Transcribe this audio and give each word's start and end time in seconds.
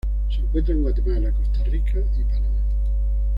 Se 0.31 0.41
encuentra 0.41 0.73
en 0.73 0.81
Guatemala, 0.81 1.31
Costa 1.31 1.63
Rica 1.65 1.99
y 2.17 2.23
Panamá. 2.23 2.59